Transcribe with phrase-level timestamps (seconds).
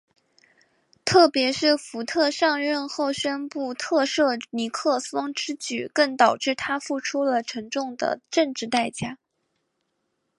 [1.05, 9.19] 特别是福特上任后宣布特赦尼克松之举更导致他付出了沉重的政治代价。